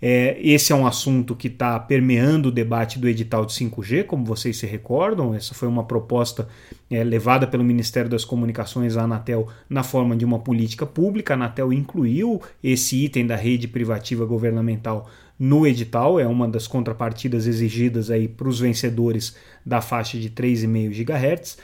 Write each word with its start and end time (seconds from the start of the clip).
É, 0.03 0.39
esse 0.41 0.73
é 0.73 0.75
um 0.75 0.87
assunto 0.87 1.37
que 1.37 1.49
está 1.49 1.79
permeando 1.79 2.49
o 2.49 2.53
debate 2.53 2.99
do 2.99 3.07
edital 3.07 3.45
de 3.45 3.53
5G, 3.53 4.05
como 4.05 4.25
vocês 4.25 4.57
se 4.57 4.67
recordam. 4.67 5.35
Essa 5.35 5.55
foi 5.55 5.69
uma 5.69 5.85
proposta 5.85 6.49
é, 6.91 7.05
levada 7.05 7.47
pelo 7.47 7.63
Ministério 7.63 8.09
das 8.09 8.25
Comunicações 8.25 8.97
à 8.97 9.03
Anatel 9.03 9.49
na 9.69 9.83
forma 9.83 10.17
de 10.17 10.25
uma 10.25 10.39
política 10.39 10.87
pública. 10.87 11.35
A 11.35 11.37
Anatel 11.37 11.73
incluiu 11.73 12.41
esse 12.65 13.05
item 13.05 13.27
da 13.27 13.37
rede 13.37 13.69
privativa 13.69 14.25
governamental 14.25 15.11
no 15.39 15.67
edital, 15.67 16.21
é 16.21 16.27
uma 16.27 16.47
das 16.47 16.67
contrapartidas 16.67 17.47
exigidas 17.47 18.11
aí 18.11 18.29
para 18.29 18.47
os 18.47 18.61
vencedores 18.61 19.35
da 19.65 19.81
faixa 19.81 20.19
de 20.19 20.29
3,5 20.29 20.91
GHz 20.91 21.57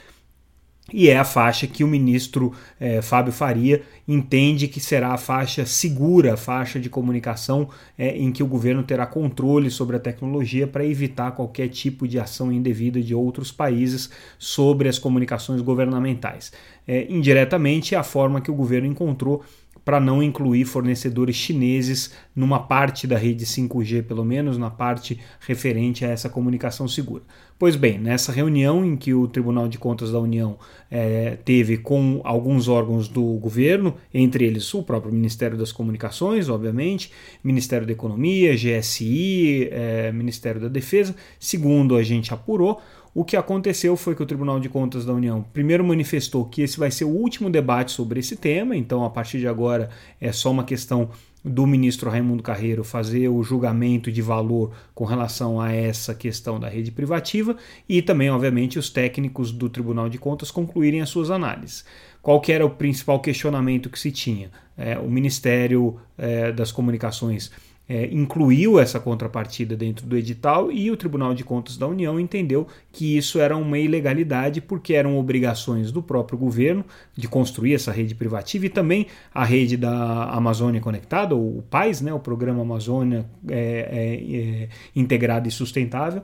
e 0.91 1.09
é 1.09 1.17
a 1.17 1.25
faixa 1.25 1.67
que 1.67 1.83
o 1.83 1.87
ministro 1.87 2.53
eh, 2.79 3.01
Fábio 3.01 3.33
Faria 3.33 3.81
entende 4.07 4.69
que 4.69 4.79
será 4.79 5.13
a 5.13 5.17
faixa 5.17 5.65
segura, 5.65 6.35
a 6.35 6.37
faixa 6.37 6.79
de 6.79 6.89
comunicação 6.89 7.67
eh, 7.97 8.15
em 8.17 8.31
que 8.31 8.41
o 8.41 8.47
governo 8.47 8.83
terá 8.83 9.05
controle 9.05 9.69
sobre 9.69 9.97
a 9.97 9.99
tecnologia 9.99 10.65
para 10.65 10.85
evitar 10.85 11.31
qualquer 11.31 11.67
tipo 11.67 12.07
de 12.07 12.17
ação 12.17 12.53
indevida 12.53 13.01
de 13.01 13.13
outros 13.13 13.51
países 13.51 14.09
sobre 14.39 14.87
as 14.87 14.97
comunicações 14.97 15.61
governamentais. 15.61 16.53
Eh, 16.87 17.05
indiretamente, 17.09 17.93
é 17.93 17.97
a 17.97 18.03
forma 18.03 18.39
que 18.39 18.49
o 18.49 18.55
governo 18.55 18.87
encontrou 18.87 19.43
para 19.87 20.01
não 20.01 20.21
incluir 20.21 20.65
fornecedores 20.65 21.37
chineses 21.37 22.11
numa 22.35 22.59
parte 22.59 23.07
da 23.07 23.17
rede 23.17 23.45
5G, 23.45 24.03
pelo 24.03 24.25
menos 24.25 24.57
na 24.57 24.69
parte 24.69 25.17
referente 25.39 26.03
a 26.03 26.09
essa 26.09 26.27
comunicação 26.27 26.89
segura. 26.89 27.23
Pois 27.57 27.77
bem, 27.77 27.97
nessa 27.97 28.33
reunião 28.33 28.83
em 28.83 28.97
que 28.97 29.13
o 29.13 29.29
Tribunal 29.29 29.69
de 29.69 29.77
Contas 29.77 30.11
da 30.11 30.19
União 30.19 30.59
é, 30.91 31.37
teve 31.43 31.77
com 31.77 32.19
alguns 32.25 32.67
órgãos 32.67 33.07
do 33.07 33.23
governo, 33.37 33.95
entre 34.13 34.45
eles 34.45 34.71
o 34.73 34.83
próprio 34.83 35.13
Ministério 35.13 35.57
das 35.57 35.71
Comunicações, 35.71 36.49
obviamente, 36.49 37.09
Ministério 37.41 37.87
da 37.87 37.93
Economia, 37.93 38.55
GSI, 38.55 39.69
é, 39.71 40.11
Ministério 40.11 40.59
da 40.59 40.67
Defesa, 40.67 41.15
segundo 41.39 41.95
a 41.95 42.03
gente 42.03 42.33
apurou, 42.33 42.81
o 43.19 43.25
que 43.25 43.35
aconteceu 43.35 43.97
foi 43.97 44.13
que 44.13 44.21
o 44.21 44.27
Tribunal 44.27 44.59
de 44.59 44.69
Contas 44.69 45.03
da 45.03 45.11
União 45.11 45.43
primeiro 45.51 45.83
manifestou 45.83 46.45
que 46.45 46.61
esse 46.61 46.77
vai 46.77 46.91
ser 46.91 47.05
o 47.05 47.09
último 47.09 47.49
debate 47.49 47.91
sobre 47.91 48.19
esse 48.19 48.35
tema, 48.35 48.75
então 48.75 49.03
a 49.03 49.09
partir 49.09 49.39
de 49.39 49.47
agora 49.47 49.89
é 50.21 50.31
só 50.31 50.51
uma 50.51 50.63
questão 50.63 51.09
do 51.43 51.65
ministro 51.65 52.11
Raimundo 52.11 52.43
Carreiro 52.43 52.83
fazer 52.83 53.27
o 53.27 53.41
julgamento 53.41 54.11
de 54.11 54.21
valor 54.21 54.71
com 54.93 55.03
relação 55.03 55.59
a 55.59 55.71
essa 55.71 56.13
questão 56.13 56.59
da 56.59 56.69
rede 56.69 56.91
privativa 56.91 57.57
e 57.89 58.03
também, 58.03 58.29
obviamente, 58.29 58.77
os 58.77 58.91
técnicos 58.91 59.51
do 59.51 59.67
Tribunal 59.67 60.09
de 60.09 60.19
Contas 60.19 60.51
concluírem 60.51 61.01
as 61.01 61.09
suas 61.09 61.31
análises. 61.31 61.85
Qual 62.21 62.39
que 62.39 62.51
era 62.51 62.63
o 62.63 62.69
principal 62.69 63.19
questionamento 63.19 63.89
que 63.89 63.97
se 63.97 64.11
tinha? 64.11 64.51
É, 64.77 64.95
o 64.99 65.09
Ministério 65.09 65.99
é, 66.19 66.51
das 66.51 66.71
Comunicações 66.71 67.51
é, 67.89 68.05
incluiu 68.11 68.79
essa 68.79 68.99
contrapartida 68.99 69.75
dentro 69.75 70.05
do 70.05 70.17
edital 70.17 70.71
e 70.71 70.91
o 70.91 70.97
Tribunal 70.97 71.33
de 71.33 71.43
Contas 71.43 71.77
da 71.77 71.87
União 71.87 72.19
entendeu 72.19 72.67
que 72.91 73.17
isso 73.17 73.39
era 73.39 73.55
uma 73.55 73.79
ilegalidade 73.79 74.59
porque 74.59 74.93
eram 74.93 75.17
obrigações 75.17 75.91
do 75.91 76.03
próprio 76.03 76.37
governo 76.37 76.83
de 77.15 77.27
construir 77.27 77.73
essa 77.73 77.91
rede 77.91 78.13
privativa 78.13 78.65
e 78.65 78.69
também 78.69 79.07
a 79.33 79.45
rede 79.45 79.77
da 79.77 80.25
Amazônia 80.25 80.81
Conectada, 80.81 81.35
o 81.35 81.63
PAIS, 81.69 82.01
né, 82.01 82.13
o 82.13 82.19
Programa 82.19 82.61
Amazônia 82.61 83.25
é, 83.47 83.55
é, 83.55 84.63
é 84.63 84.69
Integrado 84.95 85.47
e 85.47 85.51
Sustentável. 85.51 86.23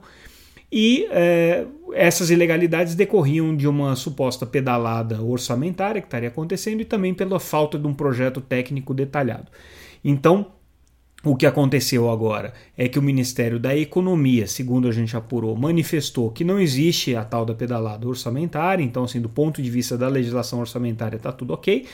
E 0.76 1.06
é, 1.12 1.66
essas 1.92 2.30
ilegalidades 2.30 2.96
decorriam 2.96 3.56
de 3.56 3.68
uma 3.68 3.94
suposta 3.94 4.44
pedalada 4.44 5.22
orçamentária 5.22 6.00
que 6.00 6.08
estaria 6.08 6.28
acontecendo 6.28 6.80
e 6.80 6.84
também 6.84 7.14
pela 7.14 7.38
falta 7.38 7.78
de 7.78 7.86
um 7.86 7.94
projeto 7.94 8.40
técnico 8.40 8.92
detalhado. 8.92 9.46
Então, 10.04 10.48
o 11.24 11.34
que 11.34 11.46
aconteceu 11.46 12.10
agora 12.10 12.52
é 12.76 12.86
que 12.88 12.98
o 12.98 13.02
Ministério 13.02 13.58
da 13.58 13.74
Economia, 13.74 14.46
segundo 14.46 14.86
a 14.86 14.92
gente 14.92 15.16
apurou, 15.16 15.56
manifestou 15.56 16.30
que 16.30 16.44
não 16.44 16.60
existe 16.60 17.16
a 17.16 17.24
tal 17.24 17.46
da 17.46 17.54
pedalada 17.54 18.06
orçamentária, 18.06 18.82
então, 18.82 19.04
assim, 19.04 19.20
do 19.20 19.28
ponto 19.28 19.62
de 19.62 19.70
vista 19.70 19.96
da 19.96 20.06
legislação 20.06 20.60
orçamentária, 20.60 21.16
está 21.16 21.32
tudo 21.32 21.54
ok. 21.54 21.86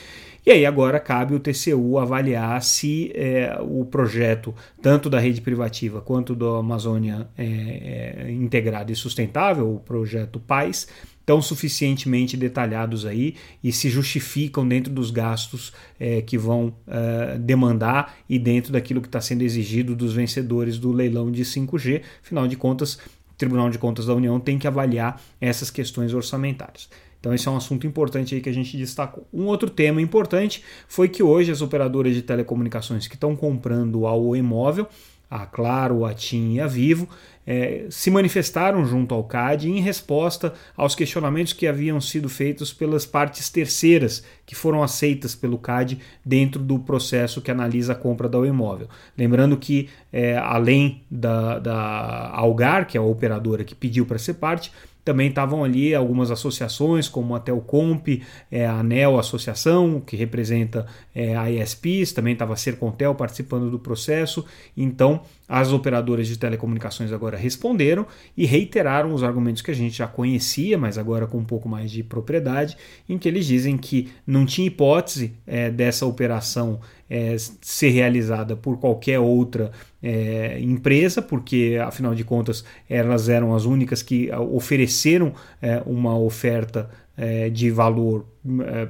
E 0.45 0.49
aí 0.49 0.65
agora 0.65 0.99
cabe 0.99 1.35
o 1.35 1.39
TCU 1.39 1.99
avaliar 1.99 2.61
se 2.63 3.11
é, 3.13 3.57
o 3.61 3.85
projeto, 3.85 4.53
tanto 4.81 5.09
da 5.09 5.19
rede 5.19 5.39
privativa 5.39 6.01
quanto 6.01 6.35
da 6.35 6.57
Amazônia 6.57 7.27
é, 7.37 7.45
é, 7.45 8.31
Integrada 8.31 8.91
e 8.91 8.95
Sustentável, 8.95 9.71
o 9.71 9.79
projeto 9.79 10.39
PAIS, 10.39 10.87
tão 11.31 11.41
suficientemente 11.41 12.35
detalhados 12.35 13.05
aí 13.05 13.35
e 13.63 13.71
se 13.71 13.89
justificam 13.89 14.67
dentro 14.67 14.91
dos 14.91 15.11
gastos 15.11 15.71
é, 15.97 16.21
que 16.21 16.37
vão 16.37 16.75
é, 16.85 17.37
demandar 17.37 18.17
e 18.27 18.37
dentro 18.37 18.73
daquilo 18.73 18.99
que 18.99 19.07
está 19.07 19.21
sendo 19.21 19.41
exigido 19.41 19.95
dos 19.95 20.11
vencedores 20.11 20.77
do 20.77 20.91
leilão 20.91 21.31
de 21.31 21.45
5G. 21.45 22.01
Afinal 22.21 22.49
de 22.49 22.57
contas, 22.57 22.95
o 22.95 23.33
Tribunal 23.37 23.69
de 23.69 23.77
Contas 23.77 24.07
da 24.07 24.13
União 24.13 24.41
tem 24.41 24.59
que 24.59 24.67
avaliar 24.67 25.21
essas 25.39 25.71
questões 25.71 26.13
orçamentárias. 26.13 26.89
Então, 27.21 27.33
esse 27.33 27.47
é 27.47 27.51
um 27.51 27.55
assunto 27.55 27.87
importante 27.87 28.35
aí 28.35 28.41
que 28.41 28.49
a 28.49 28.53
gente 28.53 28.75
destacou. 28.75 29.25
Um 29.33 29.45
outro 29.45 29.69
tema 29.69 30.01
importante 30.01 30.61
foi 30.85 31.07
que 31.07 31.23
hoje 31.23 31.49
as 31.49 31.61
operadoras 31.61 32.13
de 32.13 32.23
telecomunicações 32.23 33.07
que 33.07 33.15
estão 33.15 33.37
comprando 33.37 34.05
ao 34.05 34.35
imóvel 34.35 34.85
a 35.31 35.45
Claro, 35.45 36.03
a 36.05 36.13
TIM 36.13 36.55
e 36.55 36.59
a 36.59 36.67
Vivo, 36.67 37.07
é, 37.47 37.87
se 37.89 38.11
manifestaram 38.11 38.85
junto 38.85 39.15
ao 39.15 39.23
CAD 39.23 39.67
em 39.69 39.79
resposta 39.79 40.53
aos 40.77 40.93
questionamentos 40.93 41.53
que 41.53 41.65
haviam 41.65 41.99
sido 41.99 42.29
feitos 42.29 42.71
pelas 42.71 43.05
partes 43.05 43.49
terceiras 43.49 44.23
que 44.45 44.53
foram 44.53 44.83
aceitas 44.83 45.33
pelo 45.33 45.57
CAD 45.57 45.97
dentro 46.23 46.61
do 46.61 46.77
processo 46.77 47.41
que 47.41 47.49
analisa 47.49 47.93
a 47.93 47.95
compra 47.95 48.29
do 48.29 48.45
imóvel. 48.45 48.87
Lembrando 49.17 49.57
que, 49.57 49.89
é, 50.13 50.37
além 50.37 51.01
da, 51.09 51.57
da 51.57 52.29
Algar, 52.33 52.85
que 52.85 52.97
é 52.97 52.99
a 52.99 53.03
operadora 53.03 53.63
que 53.63 53.73
pediu 53.73 54.05
para 54.05 54.19
ser 54.19 54.35
parte, 54.35 54.71
também 55.03 55.29
estavam 55.29 55.63
ali 55.63 55.95
algumas 55.95 56.31
associações, 56.31 57.09
como 57.09 57.35
a 57.35 57.39
Telcomp, 57.39 58.21
é, 58.51 58.65
a 58.65 58.79
ANEL 58.79 59.17
Associação, 59.19 59.99
que 59.99 60.15
representa 60.15 60.85
é, 61.13 61.35
a 61.35 61.49
ISPs, 61.49 62.13
também 62.13 62.33
estava 62.33 62.53
a 62.53 62.57
Sercontel 62.57 63.15
participando 63.15 63.69
do 63.71 63.79
processo. 63.79 64.45
Então, 64.77 65.21
as 65.53 65.73
operadoras 65.73 66.29
de 66.29 66.39
telecomunicações 66.39 67.11
agora 67.11 67.35
responderam 67.35 68.07
e 68.37 68.45
reiteraram 68.45 69.13
os 69.13 69.21
argumentos 69.21 69.61
que 69.61 69.69
a 69.69 69.73
gente 69.73 69.97
já 69.97 70.07
conhecia, 70.07 70.77
mas 70.77 70.97
agora 70.97 71.27
com 71.27 71.39
um 71.39 71.43
pouco 71.43 71.67
mais 71.67 71.91
de 71.91 72.01
propriedade, 72.03 72.77
em 73.09 73.17
que 73.17 73.27
eles 73.27 73.45
dizem 73.45 73.77
que 73.77 74.07
não 74.25 74.45
tinha 74.45 74.65
hipótese 74.65 75.33
é, 75.45 75.69
dessa 75.69 76.05
operação 76.05 76.79
é, 77.09 77.35
ser 77.59 77.89
realizada 77.89 78.55
por 78.55 78.77
qualquer 78.79 79.19
outra 79.19 79.73
é, 80.01 80.57
empresa, 80.61 81.21
porque 81.21 81.77
afinal 81.85 82.15
de 82.15 82.23
contas 82.23 82.63
elas 82.89 83.27
eram 83.27 83.53
as 83.53 83.65
únicas 83.65 84.01
que 84.01 84.31
ofereceram 84.31 85.33
é, 85.61 85.83
uma 85.85 86.17
oferta 86.17 86.89
é, 87.17 87.49
de 87.49 87.69
valor 87.69 88.25
é, 88.25 88.30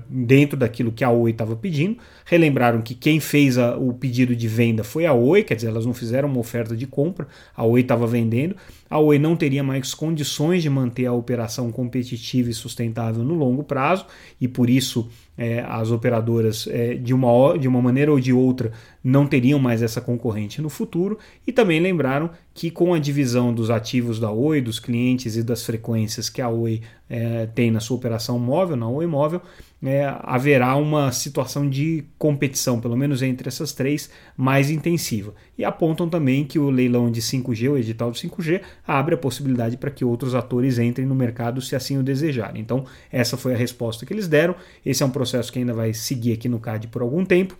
dentro 0.09 0.57
daquilo 0.57 0.91
que 0.91 1.03
a 1.03 1.09
Oi 1.09 1.31
estava 1.31 1.55
pedindo. 1.55 1.97
Relembraram 2.25 2.81
que 2.81 2.95
quem 2.95 3.19
fez 3.19 3.57
a, 3.57 3.77
o 3.77 3.93
pedido 3.93 4.35
de 4.35 4.47
venda 4.47 4.83
foi 4.83 5.05
a 5.05 5.13
Oi, 5.13 5.43
quer 5.43 5.55
dizer, 5.55 5.67
elas 5.67 5.85
não 5.85 5.93
fizeram 5.93 6.29
uma 6.29 6.39
oferta 6.39 6.75
de 6.75 6.87
compra, 6.87 7.27
a 7.55 7.63
Oi 7.63 7.81
estava 7.81 8.07
vendendo. 8.07 8.55
A 8.89 8.99
Oi 8.99 9.19
não 9.19 9.35
teria 9.35 9.63
mais 9.63 9.93
condições 9.93 10.61
de 10.63 10.69
manter 10.69 11.05
a 11.05 11.13
operação 11.13 11.71
competitiva 11.71 12.49
e 12.49 12.53
sustentável 12.53 13.23
no 13.23 13.35
longo 13.35 13.63
prazo 13.63 14.05
e 14.39 14.47
por 14.47 14.69
isso 14.69 15.09
é, 15.37 15.61
as 15.67 15.89
operadoras, 15.91 16.67
é, 16.67 16.93
de, 16.93 17.13
uma, 17.13 17.57
de 17.57 17.67
uma 17.67 17.81
maneira 17.81 18.11
ou 18.11 18.19
de 18.19 18.31
outra, 18.31 18.71
não 19.03 19.25
teriam 19.25 19.57
mais 19.57 19.81
essa 19.81 19.99
concorrente 19.99 20.61
no 20.61 20.69
futuro. 20.69 21.17
E 21.47 21.51
também 21.51 21.79
lembraram 21.79 22.29
que, 22.53 22.69
com 22.69 22.93
a 22.93 22.99
divisão 22.99 23.53
dos 23.53 23.71
ativos 23.71 24.19
da 24.19 24.29
Oi, 24.29 24.61
dos 24.61 24.79
clientes 24.79 25.35
e 25.35 25.41
das 25.41 25.65
frequências 25.65 26.29
que 26.29 26.41
a 26.41 26.49
Oi 26.49 26.81
é, 27.09 27.47
tem 27.47 27.71
na 27.71 27.79
sua 27.79 27.97
operação 27.97 28.37
móvel, 28.37 28.75
na 28.75 28.87
Oi 28.87 29.07
Móvel, 29.07 29.40
é, 29.83 30.05
haverá 30.21 30.75
uma 30.75 31.11
situação 31.11 31.67
de 31.67 32.03
competição, 32.17 32.79
pelo 32.79 32.95
menos 32.95 33.21
entre 33.21 33.47
essas 33.47 33.73
três, 33.73 34.09
mais 34.37 34.69
intensiva. 34.69 35.33
E 35.57 35.65
apontam 35.65 36.07
também 36.07 36.45
que 36.45 36.59
o 36.59 36.69
leilão 36.69 37.09
de 37.09 37.21
5G, 37.21 37.71
o 37.71 37.77
edital 37.77 38.11
do 38.11 38.17
5G, 38.17 38.61
abre 38.85 39.15
a 39.15 39.17
possibilidade 39.17 39.77
para 39.77 39.89
que 39.89 40.05
outros 40.05 40.35
atores 40.35 40.77
entrem 40.77 41.07
no 41.07 41.15
mercado 41.15 41.61
se 41.61 41.75
assim 41.75 41.97
o 41.97 42.03
desejarem. 42.03 42.61
Então, 42.61 42.85
essa 43.11 43.35
foi 43.35 43.53
a 43.53 43.57
resposta 43.57 44.05
que 44.05 44.13
eles 44.13 44.27
deram. 44.27 44.55
Esse 44.85 45.01
é 45.01 45.05
um 45.05 45.09
processo 45.09 45.51
que 45.51 45.59
ainda 45.59 45.73
vai 45.73 45.93
seguir 45.93 46.33
aqui 46.33 46.47
no 46.47 46.59
CAD 46.59 46.87
por 46.87 47.01
algum 47.01 47.25
tempo 47.25 47.57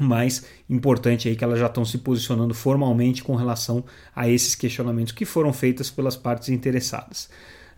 mas 0.00 0.44
importante 0.70 1.28
aí 1.28 1.34
que 1.34 1.42
elas 1.42 1.58
já 1.58 1.66
estão 1.66 1.84
se 1.84 1.98
posicionando 1.98 2.54
formalmente 2.54 3.24
com 3.24 3.34
relação 3.34 3.84
a 4.14 4.28
esses 4.28 4.54
questionamentos 4.54 5.12
que 5.12 5.24
foram 5.24 5.52
feitos 5.52 5.90
pelas 5.90 6.16
partes 6.16 6.50
interessadas. 6.50 7.28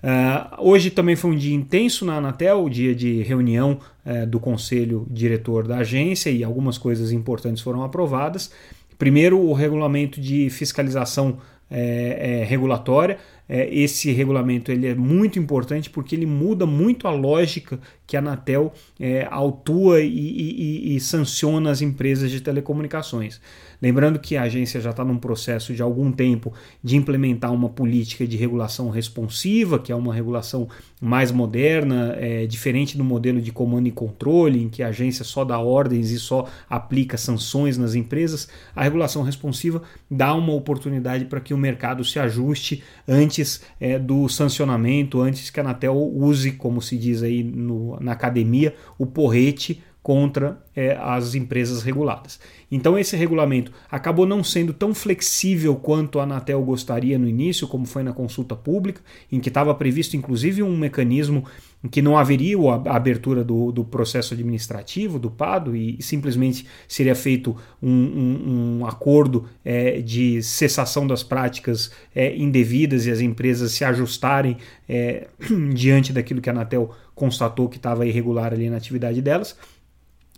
Uh, 0.02 0.66
hoje 0.66 0.90
também 0.90 1.14
foi 1.14 1.30
um 1.30 1.36
dia 1.36 1.54
intenso 1.54 2.06
na 2.06 2.16
Anatel, 2.16 2.64
o 2.64 2.70
dia 2.70 2.94
de 2.94 3.22
reunião 3.22 3.78
uh, 4.04 4.26
do 4.26 4.40
conselho 4.40 5.06
diretor 5.10 5.66
da 5.66 5.78
agência 5.78 6.30
e 6.30 6.42
algumas 6.42 6.78
coisas 6.78 7.12
importantes 7.12 7.62
foram 7.62 7.82
aprovadas. 7.82 8.50
Primeiro, 8.98 9.38
o 9.38 9.52
regulamento 9.52 10.20
de 10.20 10.50
fiscalização 10.50 11.38
é, 11.70 12.40
é, 12.40 12.44
regulatória. 12.44 13.18
É, 13.52 13.68
esse 13.74 14.12
regulamento 14.12 14.70
ele 14.70 14.86
é 14.86 14.94
muito 14.94 15.36
importante 15.36 15.90
porque 15.90 16.14
ele 16.14 16.24
muda 16.24 16.64
muito 16.64 17.08
a 17.08 17.10
lógica 17.10 17.80
que 18.06 18.16
a 18.16 18.20
Anatel 18.20 18.72
é, 18.98 19.26
autua 19.28 20.00
e, 20.00 20.06
e, 20.06 20.96
e, 20.96 21.00
sanciona 21.00 21.70
as 21.70 21.82
empresas 21.82 22.30
de 22.30 22.40
telecomunicações. 22.40 23.40
Lembrando 23.82 24.18
que 24.18 24.36
a 24.36 24.42
agência 24.42 24.80
já 24.80 24.90
está 24.90 25.04
num 25.04 25.16
processo 25.16 25.72
de 25.72 25.80
algum 25.80 26.12
tempo 26.12 26.52
de 26.82 26.96
implementar 26.96 27.52
uma 27.52 27.68
política 27.68 28.26
de 28.26 28.36
regulação 28.36 28.90
responsiva, 28.90 29.78
que 29.78 29.90
é 29.90 29.94
uma 29.94 30.12
regulação 30.12 30.68
mais 31.00 31.32
moderna, 31.32 32.14
é, 32.18 32.46
diferente 32.46 32.96
do 32.96 33.02
modelo 33.02 33.40
de 33.40 33.50
comando 33.50 33.86
e 33.86 33.92
controle, 33.92 34.62
em 34.62 34.68
que 34.68 34.82
a 34.82 34.88
agência 34.88 35.24
só 35.24 35.44
dá 35.44 35.58
ordens 35.58 36.10
e 36.10 36.18
só 36.18 36.48
aplica 36.68 37.16
sanções 37.16 37.78
nas 37.78 37.94
empresas. 37.94 38.48
A 38.76 38.82
regulação 38.82 39.22
responsiva 39.22 39.82
dá 40.10 40.34
uma 40.34 40.52
oportunidade 40.52 41.24
para 41.24 41.40
que 41.40 41.54
o 41.54 41.58
mercado 41.58 42.04
se 42.04 42.18
ajuste 42.18 42.82
antes 43.08 43.39
é, 43.78 43.98
do 43.98 44.28
sancionamento, 44.28 45.20
antes 45.20 45.50
que 45.50 45.60
a 45.60 45.62
Anatel 45.62 45.94
use, 45.96 46.52
como 46.52 46.80
se 46.80 46.96
diz 46.96 47.22
aí 47.22 47.42
no, 47.42 47.98
na 48.00 48.12
academia, 48.12 48.74
o 48.98 49.06
porrete 49.06 49.82
contra 50.02 50.62
é, 50.74 50.96
as 51.00 51.34
empresas 51.34 51.82
reguladas. 51.82 52.40
Então 52.70 52.98
esse 52.98 53.16
regulamento 53.16 53.72
acabou 53.90 54.26
não 54.26 54.42
sendo 54.42 54.72
tão 54.72 54.94
flexível 54.94 55.76
quanto 55.76 56.18
a 56.18 56.22
Anatel 56.22 56.62
gostaria 56.62 57.18
no 57.18 57.28
início, 57.28 57.68
como 57.68 57.86
foi 57.86 58.02
na 58.02 58.12
consulta 58.12 58.56
pública, 58.56 59.02
em 59.30 59.40
que 59.40 59.48
estava 59.48 59.74
previsto 59.74 60.16
inclusive 60.16 60.62
um 60.62 60.76
mecanismo 60.76 61.44
em 61.82 61.88
que 61.88 62.02
não 62.02 62.16
haveria 62.16 62.56
a 62.86 62.96
abertura 62.96 63.42
do, 63.42 63.72
do 63.72 63.84
processo 63.84 64.34
administrativo, 64.34 65.18
do 65.18 65.30
PADO, 65.30 65.74
e, 65.74 66.00
simplesmente 66.02 66.66
seria 66.86 67.14
feito 67.14 67.56
um, 67.82 67.90
um, 67.90 68.78
um 68.80 68.86
acordo 68.86 69.48
é, 69.64 70.00
de 70.00 70.42
cessação 70.42 71.06
das 71.06 71.22
práticas 71.22 71.90
é, 72.14 72.36
indevidas 72.36 73.06
e 73.06 73.10
as 73.10 73.20
empresas 73.20 73.72
se 73.72 73.82
ajustarem 73.82 74.58
é, 74.88 75.26
diante 75.72 76.12
daquilo 76.12 76.40
que 76.40 76.50
a 76.50 76.52
Anatel 76.52 76.90
constatou 77.14 77.68
que 77.68 77.76
estava 77.76 78.06
irregular 78.06 78.52
ali 78.52 78.68
na 78.68 78.76
atividade 78.76 79.22
delas. 79.22 79.56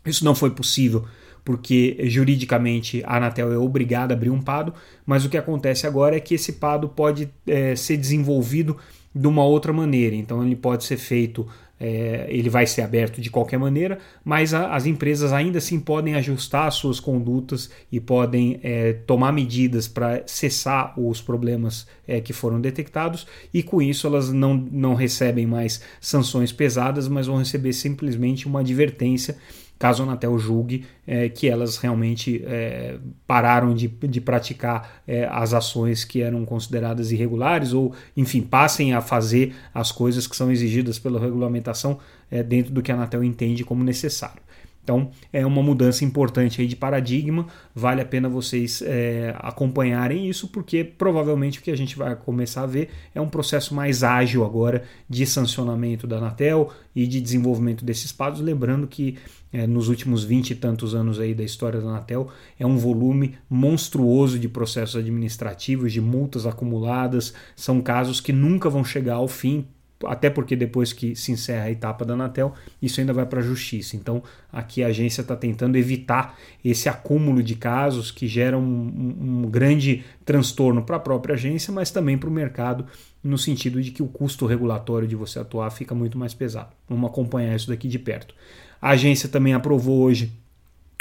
Isso 0.04 0.24
não 0.24 0.34
foi 0.34 0.50
possível 0.50 1.06
porque 1.44 1.98
juridicamente 2.04 3.02
a 3.04 3.16
Anatel 3.16 3.52
é 3.52 3.58
obrigada 3.58 4.14
a 4.14 4.16
abrir 4.16 4.30
um 4.30 4.40
PADO, 4.40 4.74
mas 5.04 5.24
o 5.24 5.28
que 5.28 5.36
acontece 5.36 5.86
agora 5.86 6.16
é 6.16 6.20
que 6.20 6.34
esse 6.34 6.54
PADO 6.54 6.88
pode 6.88 7.28
é, 7.46 7.74
ser 7.74 7.96
desenvolvido 7.96 8.76
de 9.14 9.26
uma 9.26 9.44
outra 9.44 9.72
maneira. 9.72 10.14
Então 10.14 10.44
ele 10.44 10.54
pode 10.54 10.84
ser 10.84 10.96
feito, 10.96 11.46
é, 11.80 12.26
ele 12.28 12.48
vai 12.48 12.64
ser 12.64 12.82
aberto 12.82 13.20
de 13.20 13.28
qualquer 13.28 13.58
maneira, 13.58 13.98
mas 14.24 14.54
a, 14.54 14.72
as 14.72 14.86
empresas 14.86 15.32
ainda 15.32 15.58
assim 15.58 15.80
podem 15.80 16.14
ajustar 16.14 16.68
as 16.68 16.74
suas 16.74 17.00
condutas 17.00 17.68
e 17.90 17.98
podem 17.98 18.60
é, 18.62 18.92
tomar 18.92 19.32
medidas 19.32 19.88
para 19.88 20.22
cessar 20.26 20.94
os 20.96 21.20
problemas 21.20 21.88
é, 22.06 22.20
que 22.20 22.32
foram 22.32 22.60
detectados, 22.60 23.26
e 23.52 23.64
com 23.64 23.82
isso 23.82 24.06
elas 24.06 24.32
não, 24.32 24.54
não 24.54 24.94
recebem 24.94 25.44
mais 25.44 25.82
sanções 26.00 26.52
pesadas, 26.52 27.08
mas 27.08 27.26
vão 27.26 27.38
receber 27.38 27.72
simplesmente 27.72 28.46
uma 28.46 28.60
advertência 28.60 29.36
caso 29.82 30.04
a 30.04 30.06
Anatel 30.06 30.38
julgue 30.38 30.84
é, 31.04 31.28
que 31.28 31.48
elas 31.48 31.76
realmente 31.76 32.40
é, 32.46 32.98
pararam 33.26 33.74
de, 33.74 33.88
de 33.88 34.20
praticar 34.20 35.02
é, 35.08 35.24
as 35.28 35.52
ações 35.52 36.04
que 36.04 36.22
eram 36.22 36.44
consideradas 36.44 37.10
irregulares 37.10 37.72
ou, 37.72 37.92
enfim, 38.16 38.42
passem 38.42 38.94
a 38.94 39.00
fazer 39.00 39.52
as 39.74 39.90
coisas 39.90 40.28
que 40.28 40.36
são 40.36 40.52
exigidas 40.52 41.00
pela 41.00 41.18
regulamentação 41.18 41.98
é, 42.30 42.44
dentro 42.44 42.72
do 42.72 42.80
que 42.80 42.92
a 42.92 42.94
Anatel 42.94 43.24
entende 43.24 43.64
como 43.64 43.82
necessário. 43.82 44.40
Então 44.82 45.10
é 45.32 45.46
uma 45.46 45.62
mudança 45.62 46.04
importante 46.04 46.60
aí 46.60 46.66
de 46.66 46.74
paradigma, 46.74 47.46
vale 47.74 48.00
a 48.00 48.04
pena 48.04 48.28
vocês 48.28 48.82
é, 48.82 49.34
acompanharem 49.38 50.28
isso, 50.28 50.48
porque 50.48 50.82
provavelmente 50.82 51.60
o 51.60 51.62
que 51.62 51.70
a 51.70 51.76
gente 51.76 51.96
vai 51.96 52.16
começar 52.16 52.62
a 52.62 52.66
ver 52.66 52.90
é 53.14 53.20
um 53.20 53.28
processo 53.28 53.74
mais 53.74 54.02
ágil 54.02 54.44
agora 54.44 54.82
de 55.08 55.24
sancionamento 55.24 56.06
da 56.06 56.16
Anatel 56.16 56.70
e 56.94 57.06
de 57.06 57.20
desenvolvimento 57.20 57.84
desses 57.84 58.10
padrões. 58.10 58.44
Lembrando 58.44 58.86
que 58.86 59.18
é, 59.52 59.66
nos 59.66 59.88
últimos 59.88 60.24
20 60.24 60.50
e 60.50 60.54
tantos 60.56 60.94
anos 60.94 61.20
aí 61.20 61.34
da 61.34 61.44
história 61.44 61.80
da 61.80 61.88
Anatel 61.88 62.28
é 62.58 62.66
um 62.66 62.76
volume 62.76 63.36
monstruoso 63.48 64.38
de 64.38 64.48
processos 64.48 64.96
administrativos, 64.96 65.92
de 65.92 66.00
multas 66.00 66.46
acumuladas, 66.46 67.34
são 67.54 67.80
casos 67.80 68.20
que 68.20 68.32
nunca 68.32 68.68
vão 68.68 68.82
chegar 68.82 69.16
ao 69.16 69.28
fim 69.28 69.66
até 70.06 70.30
porque 70.30 70.54
depois 70.56 70.92
que 70.92 71.14
se 71.14 71.32
encerra 71.32 71.64
a 71.64 71.70
etapa 71.70 72.04
da 72.04 72.14
Anatel, 72.14 72.54
isso 72.80 73.00
ainda 73.00 73.12
vai 73.12 73.26
para 73.26 73.40
a 73.40 73.42
justiça. 73.42 73.96
Então, 73.96 74.22
aqui 74.52 74.82
a 74.82 74.88
agência 74.88 75.22
está 75.22 75.36
tentando 75.36 75.76
evitar 75.76 76.38
esse 76.64 76.88
acúmulo 76.88 77.42
de 77.42 77.54
casos 77.54 78.10
que 78.10 78.26
geram 78.26 78.60
um, 78.60 79.42
um 79.44 79.50
grande 79.50 80.04
transtorno 80.24 80.82
para 80.82 80.96
a 80.96 81.00
própria 81.00 81.34
agência, 81.34 81.72
mas 81.72 81.90
também 81.90 82.16
para 82.16 82.28
o 82.28 82.32
mercado, 82.32 82.86
no 83.22 83.38
sentido 83.38 83.82
de 83.82 83.90
que 83.90 84.02
o 84.02 84.08
custo 84.08 84.46
regulatório 84.46 85.06
de 85.06 85.16
você 85.16 85.38
atuar 85.38 85.70
fica 85.70 85.94
muito 85.94 86.18
mais 86.18 86.34
pesado. 86.34 86.70
Vamos 86.88 87.10
acompanhar 87.10 87.54
isso 87.54 87.68
daqui 87.68 87.88
de 87.88 87.98
perto. 87.98 88.34
A 88.80 88.90
agência 88.90 89.28
também 89.28 89.54
aprovou 89.54 90.00
hoje 90.00 90.32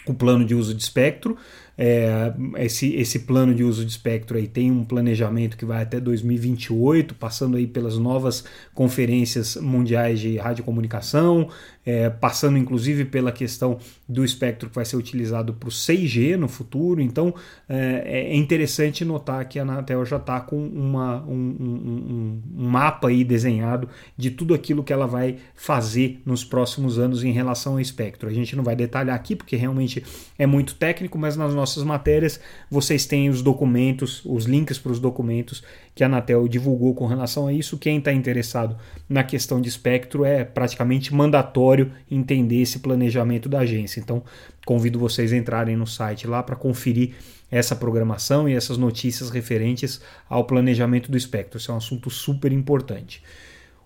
o 0.06 0.14
plano 0.14 0.46
de 0.46 0.56
uso 0.56 0.74
de 0.74 0.82
espectro. 0.82 1.38
É, 1.84 2.32
esse, 2.58 2.94
esse 2.94 3.18
plano 3.22 3.56
de 3.56 3.64
uso 3.64 3.84
de 3.84 3.90
espectro 3.90 4.38
aí 4.38 4.48
tem 4.48 4.70
um 4.70 4.84
planejamento 4.84 5.58
que 5.58 5.66
vai 5.66 5.82
até 5.82 6.00
2028, 6.00 7.16
passando 7.16 7.58
aí 7.58 7.66
pelas 7.66 7.98
novas 7.98 8.44
conferências 8.72 9.56
mundiais 9.56 10.20
de 10.20 10.38
radiocomunicação, 10.38 11.50
é, 11.84 12.08
passando 12.08 12.56
inclusive 12.56 13.06
pela 13.06 13.32
questão 13.32 13.80
do 14.08 14.24
espectro 14.24 14.70
que 14.70 14.76
vai 14.76 14.86
ser 14.86 14.96
utilizado 14.96 15.56
para 15.56 15.70
o 15.70 15.72
6G 15.72 16.36
no 16.36 16.48
futuro. 16.48 17.02
Então 17.02 17.34
é, 17.68 18.28
é 18.32 18.36
interessante 18.36 19.04
notar 19.04 19.50
que 19.50 19.58
a 19.58 19.64
Anatel 19.64 20.06
já 20.06 20.18
está 20.18 20.40
com 20.40 20.64
uma, 20.64 21.24
um, 21.24 21.34
um, 21.34 22.42
um, 22.56 22.70
mapa 22.70 23.08
aí 23.08 23.24
desenhado 23.24 23.90
de 24.16 24.30
tudo 24.30 24.54
aquilo 24.54 24.84
que 24.84 24.94
ela 24.94 25.08
vai 25.08 25.38
fazer 25.56 26.22
nos 26.28 26.44
próximos 26.44 27.00
anos 27.00 27.24
em 27.24 27.32
relação 27.32 27.74
ao 27.74 27.80
espectro. 27.80 28.30
A 28.30 28.34
gente 28.34 28.56
não 28.56 28.64
vai 28.64 28.76
detalhar 28.76 29.16
aqui 29.16 29.36
porque 29.36 29.56
realmente 29.56 30.04
é 30.38 30.46
muito 30.46 30.76
técnico, 30.76 31.18
mas 31.18 31.36
nas 31.36 31.56
nossas 31.56 31.71
matérias 31.78 32.40
vocês 32.70 33.06
têm 33.06 33.30
os 33.30 33.42
documentos, 33.42 34.22
os 34.26 34.46
links 34.46 34.78
para 34.78 34.92
os 34.92 35.00
documentos 35.00 35.64
que 35.96 36.04
a 36.04 36.08
Anatel 36.08 36.48
divulgou 36.48 36.94
com 36.94 37.06
relação 37.06 37.48
a 37.48 37.54
isso. 37.54 37.78
Quem 37.78 37.98
está 37.98 38.12
interessado 38.12 38.78
na 39.08 39.24
questão 39.24 39.62
de 39.62 39.70
espectro 39.70 40.26
é 40.26 40.44
praticamente 40.44 41.14
mandatório 41.14 41.92
entender 42.10 42.62
esse 42.62 42.80
planejamento 42.80 43.48
da 43.50 43.60
agência. 43.60 44.00
Então, 44.00 44.24
convido 44.66 45.00
vocês 45.00 45.34
a 45.34 45.38
entrarem 45.38 45.76
no 45.76 45.88
site 45.88 46.28
lá 46.28 46.44
para 46.44 46.56
conferir 46.56 47.16
essa 47.50 47.76
programação 47.76 48.48
e 48.48 48.54
essas 48.54 48.78
notícias 48.78 49.30
referentes 49.30 50.02
ao 50.30 50.46
planejamento 50.46 51.12
do 51.12 51.18
espectro. 51.18 51.58
Isso 51.58 51.72
é 51.72 51.74
um 51.74 51.78
assunto 51.78 52.10
super 52.10 52.52
importante. 52.52 53.22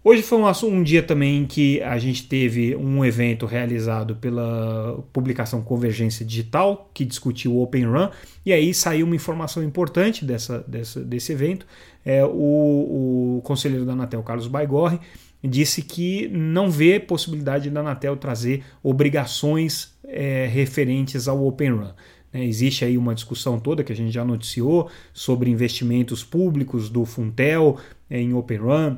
Hoje 0.08 0.22
foi 0.22 0.38
um, 0.38 0.46
um, 0.68 0.84
dia 0.84 1.02
também 1.02 1.48
que 1.48 1.82
a 1.82 1.98
gente 1.98 2.28
teve 2.28 2.76
um 2.76 3.04
evento 3.04 3.48
realizado 3.48 4.16
pela 4.16 5.04
publicação 5.12 5.64
Convergência 5.64 6.24
Digital, 6.24 6.92
que 6.94 7.04
discutiu 7.04 7.56
o 7.56 7.64
Open 7.64 7.86
Run, 7.86 8.10
e 8.46 8.54
aí 8.54 8.72
saiu 8.72 9.08
uma 9.08 9.16
informação 9.16 9.64
importante 9.64 10.24
dessa, 10.24 10.60
dessa 10.68 11.04
desse 11.04 11.32
evento. 11.32 11.66
É, 12.06 12.24
o, 12.24 13.40
o 13.40 13.42
conselheiro 13.44 13.84
da 13.84 13.94
Anatel, 13.94 14.22
Carlos 14.22 14.48
Baigorre, 14.48 15.00
disse 15.44 15.82
que 15.82 16.28
não 16.28 16.70
vê 16.70 17.00
possibilidade 17.00 17.72
da 17.72 17.80
Anatel 17.80 18.16
trazer 18.16 18.64
obrigações 18.84 19.98
é, 20.04 20.46
referentes 20.46 21.28
ao 21.28 21.44
Open 21.44 21.72
Run. 21.72 21.92
É, 22.32 22.46
existe 22.46 22.86
aí 22.86 22.96
uma 22.96 23.16
discussão 23.16 23.60
toda 23.60 23.84
que 23.84 23.92
a 23.92 23.96
gente 23.96 24.12
já 24.12 24.24
noticiou 24.24 24.88
sobre 25.12 25.50
investimentos 25.50 26.24
públicos 26.24 26.90
do 26.92 27.06
Funtel 27.06 27.80
é, 28.08 28.22
em 28.22 28.36
Open 28.36 28.58
Run, 28.60 28.98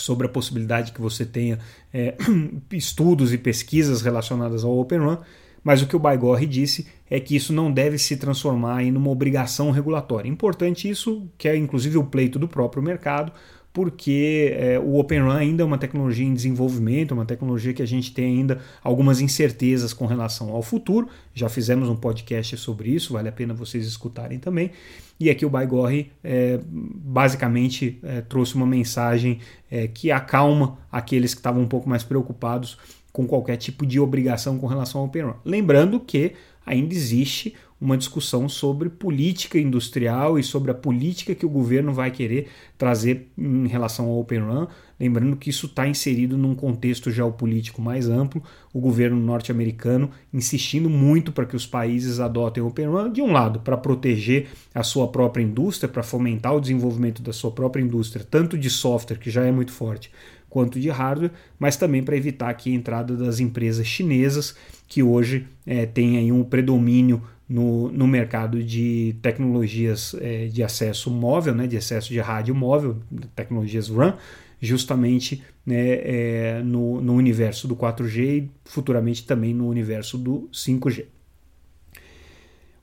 sobre 0.00 0.26
a 0.26 0.30
possibilidade 0.30 0.92
que 0.92 1.00
você 1.00 1.24
tenha 1.24 1.58
é, 1.92 2.16
estudos 2.72 3.32
e 3.32 3.38
pesquisas 3.38 4.02
relacionadas 4.02 4.64
ao 4.64 4.78
Open 4.78 4.98
Run, 4.98 5.18
mas 5.62 5.82
o 5.82 5.86
que 5.86 5.96
o 5.96 5.98
Baigorre 5.98 6.46
disse 6.46 6.86
é 7.08 7.20
que 7.20 7.36
isso 7.36 7.52
não 7.52 7.70
deve 7.70 7.98
se 7.98 8.16
transformar 8.16 8.82
em 8.82 8.96
uma 8.96 9.10
obrigação 9.10 9.70
regulatória. 9.70 10.28
Importante 10.28 10.88
isso, 10.88 11.28
que 11.36 11.48
é 11.48 11.56
inclusive 11.56 11.98
o 11.98 12.04
pleito 12.04 12.38
do 12.38 12.48
próprio 12.48 12.82
mercado, 12.82 13.32
porque 13.72 14.52
é, 14.58 14.78
o 14.78 14.96
Open 14.98 15.20
Run 15.20 15.30
ainda 15.30 15.62
é 15.62 15.66
uma 15.66 15.78
tecnologia 15.78 16.26
em 16.26 16.34
desenvolvimento, 16.34 17.12
uma 17.12 17.24
tecnologia 17.24 17.72
que 17.72 17.82
a 17.82 17.86
gente 17.86 18.12
tem 18.12 18.38
ainda 18.38 18.60
algumas 18.82 19.20
incertezas 19.20 19.92
com 19.92 20.06
relação 20.06 20.50
ao 20.50 20.62
futuro. 20.62 21.08
Já 21.32 21.48
fizemos 21.48 21.88
um 21.88 21.94
podcast 21.94 22.56
sobre 22.56 22.90
isso, 22.90 23.12
vale 23.12 23.28
a 23.28 23.32
pena 23.32 23.54
vocês 23.54 23.86
escutarem 23.86 24.38
também. 24.38 24.72
E 25.20 25.30
aqui 25.30 25.46
o 25.46 25.50
Baigorre 25.50 26.10
é, 26.24 26.58
basicamente 26.66 27.98
é, 28.02 28.22
trouxe 28.22 28.54
uma 28.54 28.66
mensagem 28.66 29.38
é, 29.70 29.86
que 29.86 30.10
acalma 30.10 30.78
aqueles 30.90 31.34
que 31.34 31.40
estavam 31.40 31.62
um 31.62 31.68
pouco 31.68 31.88
mais 31.88 32.02
preocupados 32.02 32.78
com 33.12 33.26
qualquer 33.26 33.56
tipo 33.56 33.84
de 33.86 34.00
obrigação 34.00 34.58
com 34.58 34.66
relação 34.66 35.00
ao 35.00 35.06
Open 35.06 35.22
Run. 35.22 35.34
Lembrando 35.44 36.00
que 36.00 36.32
ainda 36.64 36.94
existe 36.94 37.54
uma 37.80 37.96
discussão 37.96 38.46
sobre 38.48 38.90
política 38.90 39.58
industrial 39.58 40.38
e 40.38 40.42
sobre 40.42 40.70
a 40.70 40.74
política 40.74 41.34
que 41.34 41.46
o 41.46 41.48
governo 41.48 41.94
vai 41.94 42.10
querer 42.10 42.48
trazer 42.76 43.28
em 43.38 43.66
relação 43.66 44.06
ao 44.06 44.18
Open 44.18 44.40
Run. 44.40 44.66
Lembrando 44.98 45.34
que 45.36 45.48
isso 45.48 45.64
está 45.64 45.88
inserido 45.88 46.36
num 46.36 46.54
contexto 46.54 47.10
geopolítico 47.10 47.80
mais 47.80 48.06
amplo, 48.06 48.42
o 48.70 48.80
governo 48.80 49.18
norte-americano 49.18 50.10
insistindo 50.32 50.90
muito 50.90 51.32
para 51.32 51.46
que 51.46 51.56
os 51.56 51.66
países 51.66 52.20
adotem 52.20 52.62
o 52.62 52.66
Open 52.66 52.86
Run, 52.86 53.10
de 53.10 53.22
um 53.22 53.32
lado, 53.32 53.60
para 53.60 53.78
proteger 53.78 54.48
a 54.74 54.82
sua 54.82 55.08
própria 55.08 55.42
indústria, 55.42 55.88
para 55.88 56.02
fomentar 56.02 56.54
o 56.54 56.60
desenvolvimento 56.60 57.22
da 57.22 57.32
sua 57.32 57.50
própria 57.50 57.82
indústria, 57.82 58.26
tanto 58.28 58.58
de 58.58 58.68
software, 58.68 59.16
que 59.16 59.30
já 59.30 59.46
é 59.46 59.50
muito 59.50 59.72
forte, 59.72 60.10
quanto 60.50 60.78
de 60.78 60.90
hardware, 60.90 61.30
mas 61.58 61.76
também 61.76 62.02
para 62.02 62.16
evitar 62.16 62.50
aqui 62.50 62.72
a 62.72 62.74
entrada 62.74 63.16
das 63.16 63.40
empresas 63.40 63.86
chinesas, 63.86 64.54
que 64.86 65.02
hoje 65.02 65.46
é, 65.64 65.86
têm 65.86 66.18
aí 66.18 66.30
um 66.30 66.44
predomínio 66.44 67.22
no, 67.50 67.90
no 67.90 68.06
mercado 68.06 68.62
de 68.62 69.16
tecnologias 69.20 70.14
é, 70.20 70.46
de 70.46 70.62
acesso 70.62 71.10
móvel, 71.10 71.52
né, 71.52 71.66
de 71.66 71.76
acesso 71.76 72.10
de 72.10 72.20
rádio 72.20 72.54
móvel, 72.54 72.98
tecnologias 73.34 73.88
RAN, 73.88 74.16
justamente 74.60 75.42
né, 75.66 75.94
é, 75.94 76.62
no, 76.64 77.00
no 77.00 77.14
universo 77.14 77.66
do 77.66 77.74
4G 77.74 78.44
e 78.44 78.50
futuramente 78.64 79.26
também 79.26 79.52
no 79.52 79.68
universo 79.68 80.16
do 80.16 80.48
5G. 80.52 81.06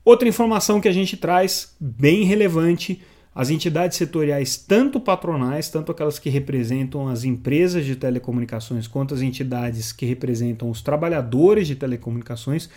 Outra 0.04 0.28
informação 0.28 0.82
que 0.82 0.88
a 0.88 0.92
gente 0.92 1.16
traz, 1.16 1.74
bem 1.80 2.24
relevante, 2.24 3.00
as 3.38 3.50
entidades 3.50 3.96
setoriais, 3.96 4.56
tanto 4.56 4.98
patronais, 4.98 5.68
tanto 5.68 5.92
aquelas 5.92 6.18
que 6.18 6.28
representam 6.28 7.06
as 7.06 7.22
empresas 7.22 7.86
de 7.86 7.94
telecomunicações, 7.94 8.88
quanto 8.88 9.14
as 9.14 9.22
entidades 9.22 9.92
que 9.92 10.04
representam 10.04 10.68
os 10.68 10.82
trabalhadores 10.82 11.68
de 11.68 11.76
telecomunicações, 11.76 12.68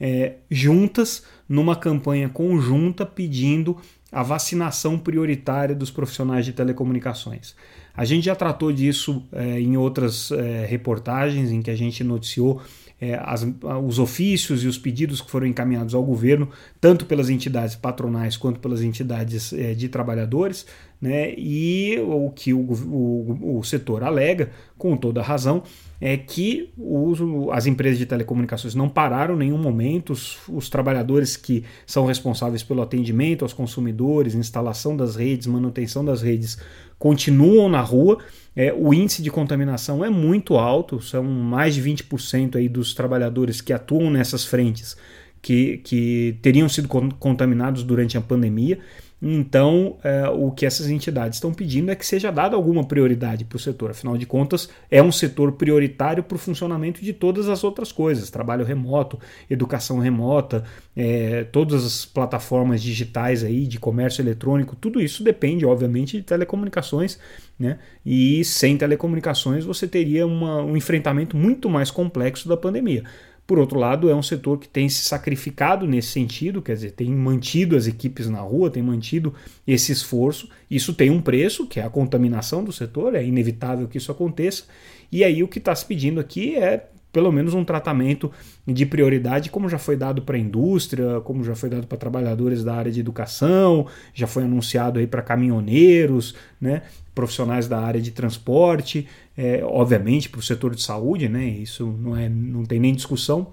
é, 0.00 0.32
juntas 0.50 1.22
numa 1.48 1.76
campanha 1.76 2.28
conjunta 2.28 3.06
pedindo 3.06 3.76
a 4.10 4.24
vacinação 4.24 4.98
prioritária 4.98 5.72
dos 5.72 5.88
profissionais 5.88 6.44
de 6.44 6.52
telecomunicações. 6.52 7.54
A 7.96 8.04
gente 8.04 8.24
já 8.24 8.34
tratou 8.34 8.72
disso 8.72 9.22
é, 9.30 9.60
em 9.60 9.76
outras 9.76 10.32
é, 10.32 10.66
reportagens 10.66 11.52
em 11.52 11.62
que 11.62 11.70
a 11.70 11.76
gente 11.76 12.02
noticiou 12.02 12.60
é, 13.00 13.14
as, 13.22 13.46
os 13.86 13.98
ofícios 13.98 14.64
e 14.64 14.66
os 14.66 14.76
pedidos 14.76 15.20
que 15.20 15.30
foram 15.30 15.46
encaminhados 15.46 15.94
ao 15.94 16.02
governo, 16.02 16.48
tanto 16.80 17.06
pelas 17.06 17.30
entidades 17.30 17.76
patronais 17.76 18.36
quanto 18.36 18.58
pelas 18.60 18.82
entidades 18.82 19.52
é, 19.52 19.74
de 19.74 19.88
trabalhadores, 19.88 20.66
né? 21.00 21.32
e 21.36 21.98
o 22.00 22.30
que 22.30 22.52
o, 22.52 22.60
o, 22.60 23.58
o 23.58 23.64
setor 23.64 24.02
alega, 24.02 24.50
com 24.76 24.96
toda 24.96 25.22
razão, 25.22 25.62
é 26.00 26.16
que 26.16 26.70
os, 26.76 27.18
as 27.52 27.66
empresas 27.66 27.98
de 27.98 28.06
telecomunicações 28.06 28.74
não 28.74 28.88
pararam 28.88 29.34
em 29.34 29.38
nenhum 29.38 29.58
momento, 29.58 30.12
os, 30.12 30.38
os, 30.48 30.68
trabalhadores 30.68 31.36
que 31.36 31.64
são 31.84 32.06
responsáveis 32.06 32.62
pelo 32.62 32.82
atendimento 32.82 33.44
aos 33.44 33.52
consumidores, 33.52 34.34
instalação 34.34 34.96
das 34.96 35.16
redes, 35.16 35.46
manutenção 35.46 36.04
das 36.04 36.22
redes, 36.22 36.58
continuam 36.98 37.68
na 37.68 37.80
rua. 37.80 38.18
É, 38.54 38.72
o 38.72 38.94
índice 38.94 39.22
de 39.22 39.30
contaminação 39.30 40.04
é 40.04 40.10
muito 40.10 40.56
alto, 40.56 41.00
são 41.00 41.24
mais 41.24 41.74
de 41.74 41.82
20% 41.82 42.56
aí 42.56 42.68
dos 42.68 42.94
trabalhadores 42.94 43.60
que 43.60 43.72
atuam 43.72 44.10
nessas 44.10 44.44
frentes 44.44 44.96
que, 45.40 45.78
que 45.78 46.36
teriam 46.42 46.68
sido 46.68 46.88
contaminados 46.88 47.82
durante 47.82 48.16
a 48.16 48.20
pandemia. 48.20 48.78
Então, 49.20 49.98
é, 50.04 50.28
o 50.28 50.52
que 50.52 50.64
essas 50.64 50.88
entidades 50.88 51.36
estão 51.36 51.52
pedindo 51.52 51.90
é 51.90 51.96
que 51.96 52.06
seja 52.06 52.30
dada 52.30 52.54
alguma 52.54 52.84
prioridade 52.84 53.44
para 53.44 53.56
o 53.56 53.58
setor. 53.58 53.90
Afinal 53.90 54.16
de 54.16 54.24
contas, 54.24 54.68
é 54.88 55.02
um 55.02 55.10
setor 55.10 55.52
prioritário 55.52 56.22
para 56.22 56.36
o 56.36 56.38
funcionamento 56.38 57.02
de 57.02 57.12
todas 57.12 57.48
as 57.48 57.64
outras 57.64 57.90
coisas: 57.90 58.30
trabalho 58.30 58.64
remoto, 58.64 59.18
educação 59.50 59.98
remota, 59.98 60.62
é, 60.96 61.44
todas 61.44 61.84
as 61.84 62.04
plataformas 62.04 62.80
digitais 62.80 63.42
aí 63.42 63.66
de 63.66 63.80
comércio 63.80 64.22
eletrônico. 64.22 64.76
Tudo 64.76 65.00
isso 65.00 65.24
depende, 65.24 65.66
obviamente, 65.66 66.16
de 66.16 66.22
telecomunicações. 66.22 67.18
Né? 67.58 67.78
E 68.06 68.44
sem 68.44 68.76
telecomunicações 68.76 69.64
você 69.64 69.88
teria 69.88 70.24
uma, 70.24 70.62
um 70.62 70.76
enfrentamento 70.76 71.36
muito 71.36 71.68
mais 71.68 71.90
complexo 71.90 72.48
da 72.48 72.56
pandemia. 72.56 73.02
Por 73.48 73.58
outro 73.58 73.78
lado, 73.78 74.10
é 74.10 74.14
um 74.14 74.22
setor 74.22 74.58
que 74.58 74.68
tem 74.68 74.90
se 74.90 75.04
sacrificado 75.04 75.86
nesse 75.86 76.08
sentido, 76.08 76.60
quer 76.60 76.74
dizer, 76.74 76.90
tem 76.90 77.10
mantido 77.10 77.78
as 77.78 77.86
equipes 77.86 78.28
na 78.28 78.40
rua, 78.40 78.68
tem 78.68 78.82
mantido 78.82 79.32
esse 79.66 79.90
esforço. 79.90 80.50
Isso 80.70 80.92
tem 80.92 81.08
um 81.08 81.18
preço, 81.18 81.66
que 81.66 81.80
é 81.80 81.82
a 81.82 81.88
contaminação 81.88 82.62
do 82.62 82.70
setor, 82.70 83.14
é 83.14 83.24
inevitável 83.24 83.88
que 83.88 83.96
isso 83.96 84.12
aconteça. 84.12 84.64
E 85.10 85.24
aí 85.24 85.42
o 85.42 85.48
que 85.48 85.58
está 85.58 85.74
se 85.74 85.86
pedindo 85.86 86.20
aqui 86.20 86.56
é 86.56 86.90
pelo 87.18 87.32
menos 87.32 87.52
um 87.52 87.64
tratamento 87.64 88.30
de 88.64 88.86
prioridade, 88.86 89.50
como 89.50 89.68
já 89.68 89.76
foi 89.76 89.96
dado 89.96 90.22
para 90.22 90.36
a 90.36 90.38
indústria, 90.38 91.20
como 91.22 91.42
já 91.42 91.56
foi 91.56 91.68
dado 91.68 91.84
para 91.84 91.98
trabalhadores 91.98 92.62
da 92.62 92.76
área 92.76 92.92
de 92.92 93.00
educação, 93.00 93.88
já 94.14 94.28
foi 94.28 94.44
anunciado 94.44 95.00
aí 95.00 95.06
para 95.08 95.20
caminhoneiros, 95.20 96.36
né, 96.60 96.82
profissionais 97.16 97.66
da 97.66 97.80
área 97.80 98.00
de 98.00 98.12
transporte, 98.12 99.08
é, 99.36 99.64
obviamente 99.64 100.28
para 100.28 100.38
o 100.38 100.42
setor 100.42 100.76
de 100.76 100.82
saúde, 100.84 101.28
né, 101.28 101.44
isso 101.44 101.92
não, 102.00 102.16
é, 102.16 102.28
não 102.28 102.64
tem 102.64 102.78
nem 102.78 102.94
discussão, 102.94 103.48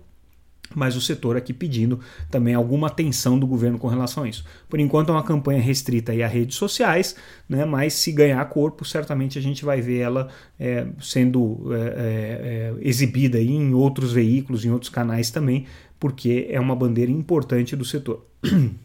mas 0.74 0.96
o 0.96 1.02
setor 1.02 1.38
aqui 1.38 1.54
pedindo 1.54 2.00
também 2.30 2.54
alguma 2.54 2.88
atenção 2.88 3.38
do 3.38 3.46
governo 3.46 3.78
com 3.78 3.88
relação 3.88 4.24
a 4.24 4.30
isso. 4.30 4.46
Por 4.70 4.80
enquanto 4.80 5.10
é 5.10 5.12
uma 5.12 5.24
campanha 5.24 5.62
restrita 5.62 6.12
aí 6.12 6.24
a 6.24 6.28
redes 6.28 6.56
sociais, 6.56 7.16
né, 7.48 7.66
mas 7.66 7.94
se 7.94 8.12
ganhar 8.12 8.44
corpo, 8.46 8.84
certamente 8.86 9.38
a 9.38 9.42
gente 9.42 9.64
vai 9.64 9.82
ver 9.82 10.00
ela 10.00 10.30
é, 10.60 10.88
sendo 11.00 11.74
é, 11.74 11.78
é, 11.78 11.84
é 11.88 12.74
exibida 12.82 13.38
aí 13.38 13.52
em 13.52 13.74
outros 13.74 14.12
veículos, 14.14 14.66
em 14.66 14.72
outros 14.72 14.90
canais 14.90 15.30
também, 15.30 15.66
porque 16.00 16.48
é 16.50 16.60
uma 16.60 16.76
bandeira 16.76 17.12
importante 17.12 17.76
do 17.76 17.86
setor. 17.86 18.26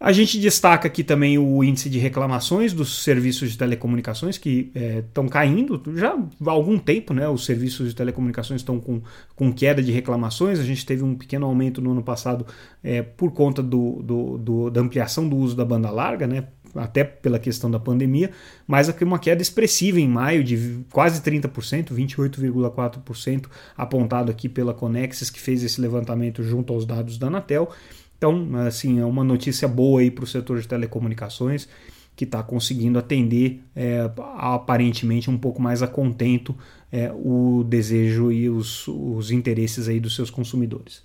A 0.00 0.12
gente 0.12 0.38
destaca 0.38 0.86
aqui 0.86 1.02
também 1.02 1.38
o 1.38 1.64
índice 1.64 1.90
de 1.90 1.98
reclamações 1.98 2.72
dos 2.72 3.02
serviços 3.02 3.50
de 3.50 3.58
telecomunicações 3.58 4.38
que 4.38 4.70
estão 4.74 5.26
é, 5.26 5.28
caindo 5.28 5.82
já 5.96 6.10
há 6.14 6.50
algum 6.50 6.78
tempo, 6.78 7.12
né? 7.12 7.28
Os 7.28 7.44
serviços 7.44 7.88
de 7.88 7.96
telecomunicações 7.96 8.60
estão 8.60 8.78
com, 8.78 9.02
com 9.34 9.52
queda 9.52 9.82
de 9.82 9.90
reclamações. 9.90 10.60
A 10.60 10.62
gente 10.62 10.86
teve 10.86 11.02
um 11.02 11.16
pequeno 11.16 11.46
aumento 11.46 11.82
no 11.82 11.90
ano 11.90 12.02
passado 12.02 12.46
é, 12.82 13.02
por 13.02 13.32
conta 13.32 13.60
do, 13.60 14.00
do, 14.00 14.38
do, 14.38 14.70
da 14.70 14.80
ampliação 14.80 15.28
do 15.28 15.36
uso 15.36 15.56
da 15.56 15.64
banda 15.64 15.90
larga, 15.90 16.28
né? 16.28 16.44
Até 16.76 17.02
pela 17.02 17.40
questão 17.40 17.68
da 17.68 17.80
pandemia, 17.80 18.30
mas 18.66 18.88
aqui 18.90 19.02
uma 19.02 19.18
queda 19.18 19.40
expressiva 19.42 19.98
em 19.98 20.06
maio 20.06 20.44
de 20.44 20.84
quase 20.92 21.20
30%, 21.22 21.92
28,4% 21.92 23.46
apontado 23.76 24.30
aqui 24.30 24.48
pela 24.48 24.74
Conexis, 24.74 25.30
que 25.30 25.40
fez 25.40 25.64
esse 25.64 25.80
levantamento 25.80 26.42
junto 26.42 26.72
aos 26.72 26.84
dados 26.84 27.18
da 27.18 27.28
Anatel. 27.28 27.72
Então, 28.18 28.48
assim, 28.66 29.00
é 29.00 29.04
uma 29.04 29.24
notícia 29.24 29.66
boa 29.66 30.00
aí 30.00 30.10
para 30.10 30.24
o 30.24 30.26
setor 30.26 30.60
de 30.60 30.68
telecomunicações 30.68 31.68
que 32.14 32.24
está 32.24 32.42
conseguindo 32.42 32.98
atender 32.98 33.62
é, 33.74 34.10
aparentemente 34.36 35.30
um 35.30 35.38
pouco 35.38 35.62
mais 35.62 35.82
a 35.82 35.86
contento 35.86 36.54
é, 36.92 37.12
o 37.14 37.64
desejo 37.64 38.30
e 38.32 38.50
os, 38.50 38.88
os 38.88 39.30
interesses 39.30 39.88
aí 39.88 40.00
dos 40.00 40.16
seus 40.16 40.28
consumidores. 40.28 41.02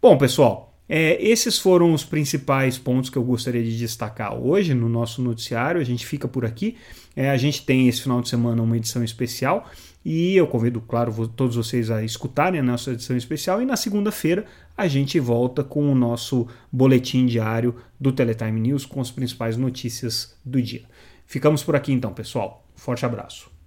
Bom, 0.00 0.16
pessoal, 0.18 0.68
É, 0.92 1.22
esses 1.22 1.56
foram 1.56 1.94
os 1.94 2.02
principais 2.02 2.76
pontos 2.76 3.08
que 3.08 3.16
eu 3.16 3.22
gostaria 3.22 3.62
de 3.62 3.78
destacar 3.78 4.34
hoje 4.34 4.74
no 4.74 4.88
nosso 4.88 5.22
noticiário. 5.22 5.80
A 5.80 5.84
gente 5.84 6.04
fica 6.04 6.26
por 6.26 6.44
aqui. 6.44 6.76
É, 7.14 7.30
a 7.30 7.36
gente 7.36 7.64
tem 7.64 7.88
esse 7.88 8.02
final 8.02 8.20
de 8.20 8.28
semana 8.28 8.60
uma 8.60 8.76
edição 8.76 9.04
especial 9.04 9.70
e 10.04 10.34
eu 10.34 10.46
convido, 10.46 10.80
claro, 10.80 11.28
todos 11.28 11.56
vocês 11.56 11.90
a 11.90 12.02
escutarem 12.02 12.60
a 12.60 12.62
nossa 12.62 12.92
edição 12.92 13.16
especial. 13.16 13.60
E 13.60 13.66
na 13.66 13.76
segunda-feira 13.76 14.46
a 14.76 14.88
gente 14.88 15.20
volta 15.20 15.62
com 15.62 15.90
o 15.90 15.94
nosso 15.94 16.46
boletim 16.72 17.26
diário 17.26 17.76
do 17.98 18.10
Teletime 18.10 18.60
News 18.60 18.86
com 18.86 19.00
as 19.00 19.10
principais 19.10 19.56
notícias 19.56 20.36
do 20.44 20.60
dia. 20.60 20.84
Ficamos 21.26 21.62
por 21.62 21.76
aqui 21.76 21.92
então, 21.92 22.12
pessoal. 22.14 22.64
Forte 22.74 23.04
abraço. 23.04 23.59